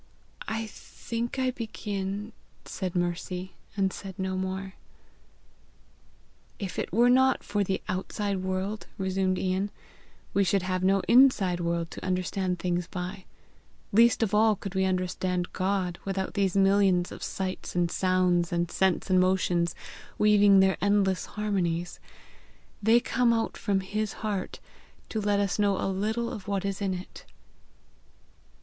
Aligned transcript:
"I 0.47 0.65
think 0.65 1.37
I 1.37 1.51
begin," 1.51 2.33
said 2.65 2.95
Mercy 2.95 3.53
and 3.77 3.93
said 3.93 4.17
no 4.17 4.35
more. 4.35 4.73
"If 6.57 6.79
it 6.79 6.91
were 6.91 7.07
not 7.07 7.43
for 7.43 7.63
the 7.63 7.83
outside 7.87 8.37
world," 8.37 8.87
resumed 8.97 9.37
Ian, 9.37 9.69
"we 10.33 10.43
should 10.43 10.63
have 10.63 10.83
no 10.83 11.01
inside 11.07 11.59
world 11.59 11.91
to 11.91 12.03
understand 12.03 12.57
things 12.57 12.87
by. 12.87 13.25
Least 13.91 14.23
of 14.23 14.33
all 14.33 14.55
could 14.55 14.73
we 14.73 14.85
understand 14.85 15.53
God 15.53 15.99
without 16.03 16.33
these 16.33 16.57
millions 16.57 17.11
of 17.11 17.21
sights 17.21 17.75
and 17.75 17.91
sounds 17.91 18.51
and 18.51 18.71
scents 18.71 19.11
and 19.11 19.19
motions, 19.19 19.75
weaving 20.17 20.61
their 20.61 20.77
endless 20.81 21.27
harmonies. 21.27 21.99
They 22.81 22.99
come 22.99 23.31
out 23.33 23.55
from 23.55 23.81
his 23.81 24.13
heart 24.25 24.59
to 25.09 25.21
let 25.21 25.39
us 25.39 25.59
know 25.59 25.79
a 25.79 25.85
little 25.87 26.33
of 26.33 26.47
what 26.47 26.65
is 26.65 26.81
in 26.81 26.95
it!" 26.95 27.23